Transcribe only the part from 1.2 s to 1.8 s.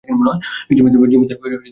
যাওয়া হয়েছিল।